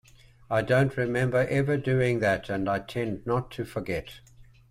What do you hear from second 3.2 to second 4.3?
not to forget.